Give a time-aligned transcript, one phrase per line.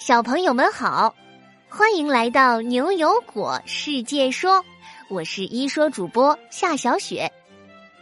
[0.00, 1.14] 小朋友们好，
[1.68, 4.64] 欢迎来到牛油果世界说，
[5.10, 7.30] 我是一说主播夏小雪。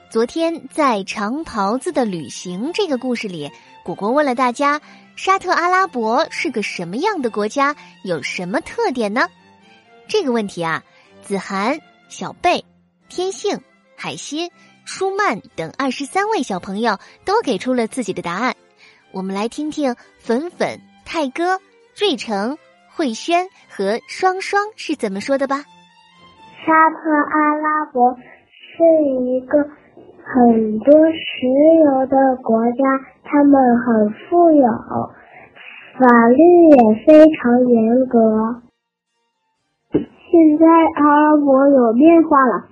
[0.08, 3.50] 昨天在《长袍子的旅行》这个故事里，
[3.82, 4.80] 果果问了大家：
[5.16, 7.74] 沙特阿拉伯是个什么样的国家？
[8.04, 9.28] 有什么特点呢？
[10.06, 10.84] 这个问题啊，
[11.20, 12.64] 子涵、小贝、
[13.08, 13.60] 天性、
[13.96, 14.48] 海心、
[14.84, 18.54] 舒曼等二十三位小朋友都给出了自己的答案。
[19.10, 21.60] 我们来听听粉粉、泰哥、
[22.00, 22.56] 瑞成、
[22.94, 25.56] 慧轩和双双是怎么说的吧。
[26.64, 29.70] 沙特阿拉伯是一个。
[30.30, 31.48] 很多石
[31.86, 32.84] 油的国家，
[33.24, 34.68] 他们很富有，
[35.96, 36.36] 法律
[36.68, 38.60] 也非常严格。
[39.90, 42.68] 现在阿拉伯有变化了，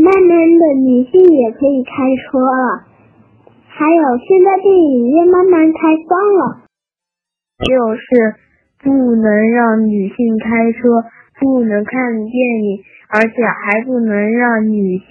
[0.00, 1.90] 慢慢的女性也可以开
[2.22, 2.84] 车了，
[3.66, 6.67] 还有现在电影院慢慢开放了。
[7.58, 8.36] 就是
[8.82, 11.04] 不能让女性开车，
[11.40, 15.08] 不能看电影，而且还不能让女性。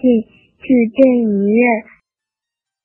[0.60, 1.86] 去电影院。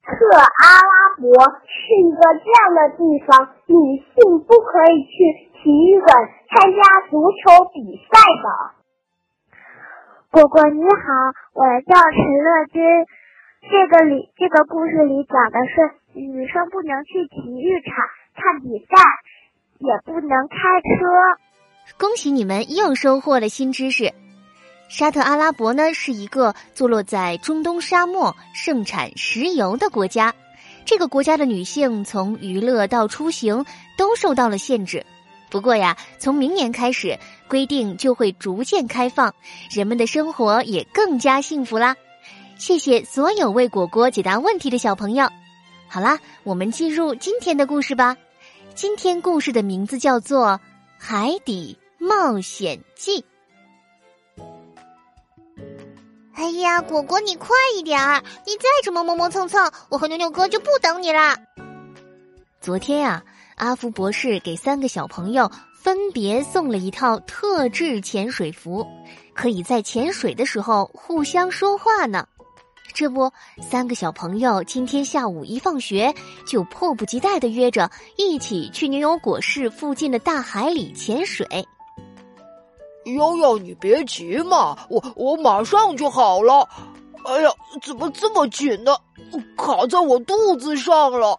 [0.05, 1.25] 特阿拉伯
[1.65, 4.13] 是一个这样的地方，女性
[4.47, 6.13] 不可以去体育馆
[6.53, 8.13] 参加足球比赛
[8.45, 8.47] 的。
[10.31, 12.83] 果果你好，我叫陈乐君。
[13.65, 15.73] 这个里这个故事里讲的是
[16.15, 18.05] 女生不能去体育场
[18.37, 18.95] 看比赛，
[19.83, 21.99] 也不能开车。
[21.99, 24.13] 恭喜你们又收获了新知识。
[24.89, 30.35] 沙特阿拉伯呢是一个坐落在中东沙漠、盛产石油的国家。
[30.85, 33.65] 这个国家的女性从娱乐到出行
[33.97, 35.05] 都受到了限制。
[35.51, 39.35] 不过呀，从明年开始，规定就会逐渐开放，
[39.71, 41.97] 人们的生活也更加幸福啦。
[42.57, 45.29] 谢谢所有为果果解答问题的小朋友。
[45.89, 48.17] 好啦，我们进入今天的故事吧。
[48.75, 50.47] 今天故事的名字叫做
[50.99, 53.21] 《海底冒险记》。
[56.35, 58.23] 哎呀，果果，你快一点儿！
[58.47, 61.37] 你再这么磨磨蹭蹭，我和牛牛哥就不等你啦。
[62.61, 63.23] 昨天呀，
[63.57, 68.87] 阿福博士给三个小朋友分别送了一套特制潜水服，
[69.35, 72.27] 可以在潜水的时候互相说话呢。
[72.95, 76.15] 这不，三个小朋友今天下午一放学
[76.47, 81.47] 就迫不及待的约着一起去牛油果市附近的大海里潜水。
[83.05, 86.69] 悠悠，你别急嘛，我我马上就好了。
[87.25, 87.51] 哎呀，
[87.83, 88.95] 怎么这么紧呢？
[89.57, 91.39] 卡在我肚子上了。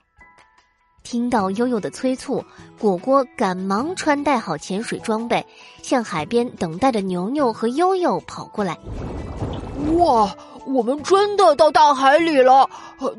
[1.03, 2.44] 听到悠悠的催促，
[2.80, 5.46] 果果赶忙穿戴好潜水装备，
[5.81, 8.78] 向海边等待的牛牛和悠悠跑过来。
[9.97, 10.34] 哇，
[10.66, 12.69] 我们真的到大海里了，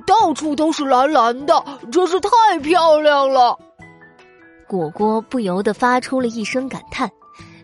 [0.06, 3.59] 到处都是蓝蓝的，真是太漂亮了。
[4.66, 7.10] 果果不由得发出了一声感叹。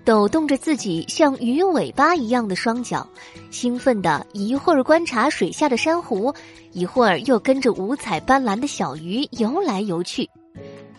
[0.03, 3.07] 抖动着自己像鱼尾巴一样的双脚，
[3.51, 6.35] 兴奋的一会儿观察水下的珊瑚，
[6.73, 10.29] 一会儿又跟着五彩斑斓的小鱼游来游去。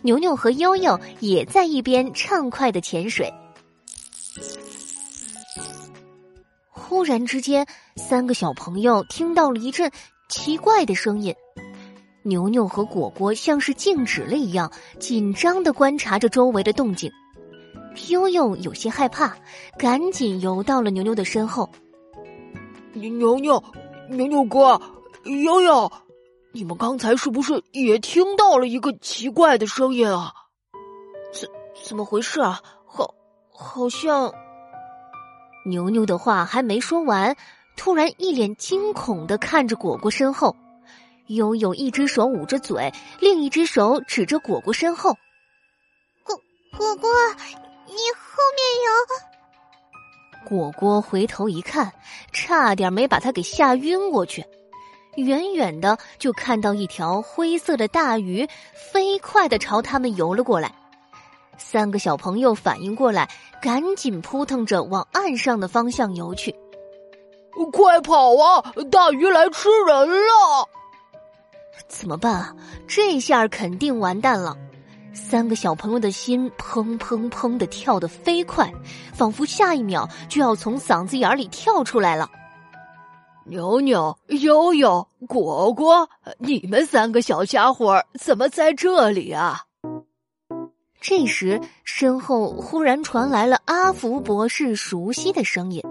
[0.03, 3.33] 牛牛和悠悠也在一边畅快的潜水。
[6.91, 7.65] 忽然之间，
[7.95, 9.89] 三个小朋友听到了一阵
[10.27, 11.33] 奇怪的声音，
[12.21, 14.69] 牛牛和果果像是静止了一样，
[14.99, 17.09] 紧张的观察着周围的动静。
[18.09, 19.33] 悠悠有些害怕，
[19.77, 21.69] 赶紧游到了牛牛的身后。
[22.91, 23.63] 牛牛，
[24.09, 24.77] 牛牛哥，
[25.23, 25.89] 悠悠，
[26.51, 30.33] 你们刚才是不是也听到了一个奇怪的声音啊？
[31.31, 31.49] 怎
[31.85, 32.61] 怎么回事啊？
[32.85, 33.15] 好，
[33.53, 34.29] 好像……
[35.63, 37.35] 牛牛的话还没说完，
[37.75, 40.55] 突然一脸惊恐的看着果果身后。
[41.27, 45.15] 悠悠一只手捂着嘴，另一只手指着果果身后。
[46.23, 46.35] 果
[46.77, 47.09] 果果。
[47.87, 51.91] 你后面有果果，回头一看，
[52.33, 54.43] 差点没把他给吓晕过去。
[55.15, 60.73] 远远的就看到一条灰色的大鱼飞快的朝他们游了过来。
[61.61, 63.29] 三个小朋友反应过来，
[63.61, 66.53] 赶紧扑腾着往岸上的方向游去。
[67.71, 68.73] 快跑啊！
[68.91, 70.67] 大鱼来吃人了！
[71.87, 72.55] 怎么办啊？
[72.87, 74.57] 这下肯定完蛋了。
[75.13, 78.73] 三个小朋友的心砰砰砰的跳得飞快，
[79.13, 82.29] 仿佛下一秒就要从嗓子眼里跳出来了。
[83.45, 86.09] 牛牛、悠悠、果果，
[86.39, 89.63] 你们三个小家伙怎么在这里啊？
[91.01, 95.81] 这时，身后忽然传来了阿福博士熟悉的声音。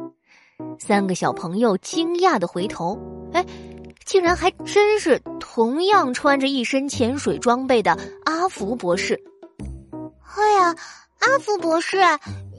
[0.78, 2.98] 三个小朋友惊讶的回头，
[3.32, 3.44] 哎。
[4.06, 9.20] 竟然还真是同样穿着一身潜水装备的阿福博士。
[9.92, 10.74] 哎呀，
[11.20, 11.98] 阿福博士，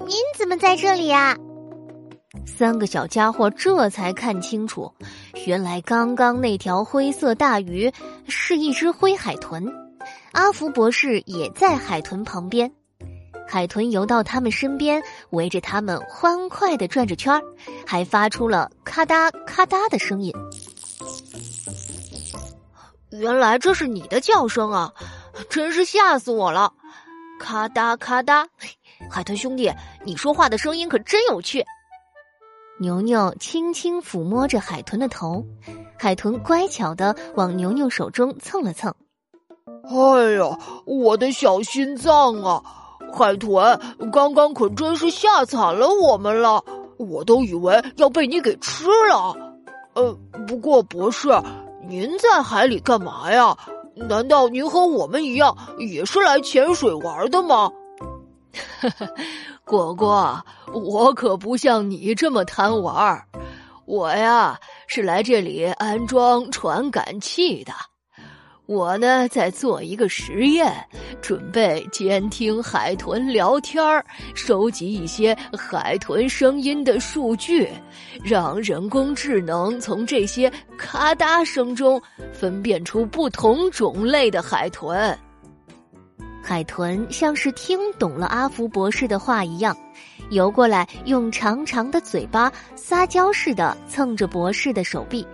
[0.07, 1.36] 您怎么在这里呀？
[2.45, 4.89] 三个小家伙这才看清楚，
[5.45, 7.92] 原来刚刚那条灰色大鱼
[8.27, 9.69] 是一只灰海豚。
[10.31, 12.72] 阿福博士也在海豚旁边，
[13.48, 17.42] 海豚游到他们身边，围着他们欢快的转着圈儿，
[17.86, 20.33] 还发出了咔嗒咔嗒的声音。
[23.10, 24.94] 原来这是你的叫声啊！
[25.50, 26.72] 真是吓死我了！
[27.39, 28.48] 咔嗒咔嗒，
[29.10, 29.69] 海豚兄弟，
[30.06, 31.66] 你说话的声音可真有趣。
[32.80, 35.45] 牛牛轻轻抚摸着海豚的头，
[36.00, 38.95] 海豚乖巧的往牛牛手中蹭了蹭。
[39.92, 42.64] 哎呀，我的小心脏啊！
[43.14, 43.78] 海豚
[44.10, 46.64] 刚刚可真是吓惨了我们了，
[46.98, 49.36] 我都以为要被你给吃了。
[49.96, 50.18] 呃，
[50.48, 51.28] 不过博士，
[51.86, 53.58] 您在海里干嘛呀？
[53.96, 57.70] 难道您和我们一样也是来潜水玩的吗？
[59.66, 60.42] 果果，
[60.74, 63.22] 我可不像你这么贪玩，
[63.86, 67.74] 我呀是来这里安装传感器的。
[68.72, 70.74] 我呢在做一个实验，
[71.22, 74.02] 准备监听海豚聊天儿，
[74.34, 77.68] 收集一些海豚声音的数据，
[78.24, 82.02] 让人工智能从这些咔嗒声中
[82.32, 85.20] 分辨出不同种类的海豚。
[86.42, 89.76] 海豚像是听懂了阿福博士的话一样，
[90.30, 95.28] 游过来，用长长的嘴巴撒娇似的蹭着博士的手臂。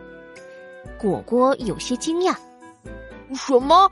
[0.97, 2.35] 果果有些惊讶
[3.33, 3.89] ：“什么？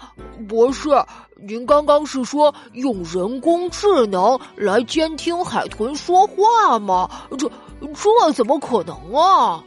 [0.47, 0.89] 博士，
[1.35, 7.09] 您刚刚是说用人工智能来监听海豚说话吗？
[7.37, 7.49] 这
[7.93, 9.63] 这怎么可能啊？”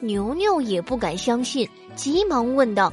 [0.00, 2.92] 牛牛也不敢相信，急忙问道：“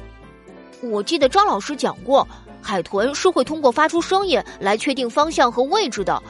[0.82, 2.26] 我记得张老师讲过。”
[2.66, 6.22] 海豚是会通过发出声音来确定方向和位置的，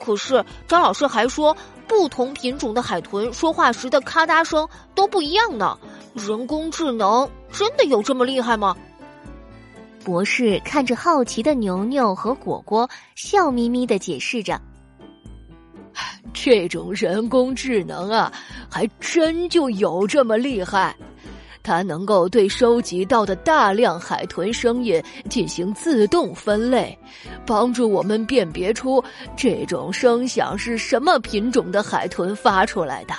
[0.00, 1.54] 可是张老师还说，
[1.86, 5.78] 不同品种的海豚说话时的咔嗒声都不一样呢。
[6.14, 8.76] 人工智能真的有这么厉害吗？
[10.04, 14.60] 博士看着好奇的牛牛和果果，笑眯眯的解释着
[16.34, 18.32] ：“这种人工智能啊，
[18.68, 20.94] 还真就有这么厉害。”
[21.62, 25.00] 它能够对收集到的大量海豚声音
[25.30, 26.98] 进行自动分类，
[27.46, 29.02] 帮助我们辨别出
[29.36, 33.14] 这种声响是什么品种的海豚发出来的。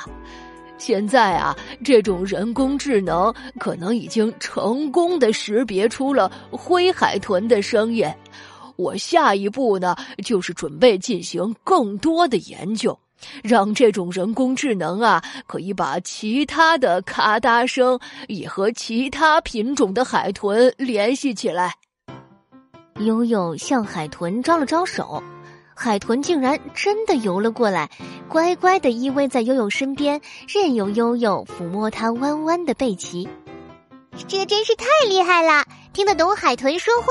[0.83, 8.05] 现在啊，这种人工智能可能已经成功的识别出了灰海豚的声音。
[8.75, 9.95] 我下一步呢，
[10.25, 12.99] 就是准备进行更多的研究。
[13.41, 17.97] 让这种人工智能啊，可以把其他的咔嗒声
[18.27, 21.73] 也和其他品种的海豚联系起来。
[22.99, 25.23] 悠悠向海豚招了招手，
[25.75, 27.89] 海豚竟然真的游了过来，
[28.29, 33.27] 乖乖的依偎在悠悠身边，任由悠悠抚摸它弯弯的背鳍。
[34.27, 37.07] 这真是太厉害了，听得懂海豚说话。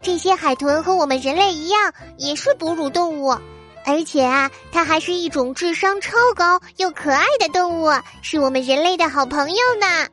[0.00, 3.36] 这些海豚和我们人类一样，也是哺乳动物。
[3.84, 7.90] 而且啊，它还是一种智商超高又可爱的动物，
[8.22, 10.08] 是我们人类的好朋友呢。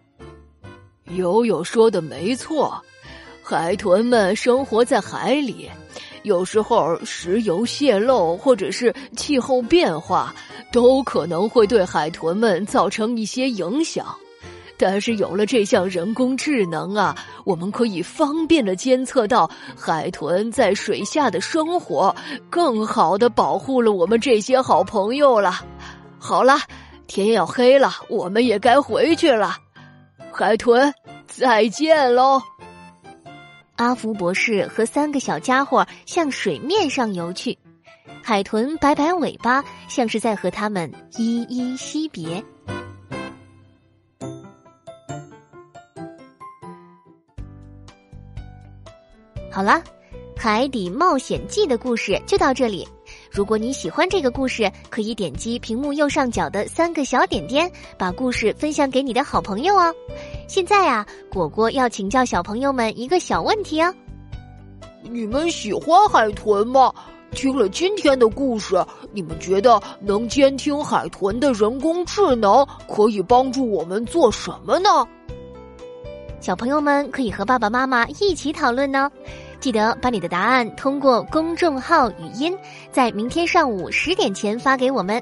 [1.15, 2.83] 悠悠说的没错，
[3.43, 5.69] 海豚们生活在海里，
[6.23, 10.33] 有时候石油泄漏或者是气候变化，
[10.71, 14.05] 都可能会对海豚们造成一些影响。
[14.77, 22.15] 但是有了这项人工智能啊，我们可以方便的监测到海豚在水下的生活，
[22.49, 25.59] 更好的保护了我们这些好朋友了。
[26.17, 26.57] 好了，
[27.07, 29.57] 天要黑了，我们也该回去了。
[30.31, 30.93] 海豚，
[31.27, 32.41] 再见喽！
[33.79, 37.57] 阿福博士和三个小家伙向水面上游去，
[38.21, 42.43] 海豚摆摆尾巴，像是在和他们依依惜别。
[49.49, 49.71] 好了，
[50.37, 52.85] 《海底冒险记》的故事就到这里。
[53.31, 59.95] 如果你喜欢这个故事，可以点击屏幕右上角的三个小点点，把故事分享给你的好朋友哦。
[60.49, 63.93] 现在啊，果果要请教小朋友们一个小问题哦：
[65.03, 66.91] 你们喜欢海豚吗？
[67.29, 74.89] 听了今天的故事，你们觉得能监听海豚的人工智能可以帮助我们做什么呢？
[76.41, 79.11] 小朋友们可以和爸爸妈妈一起讨论呢，
[79.59, 82.57] 记得把你的答案通过公众号语音，
[82.91, 85.21] 在明天上午十点前发给我们。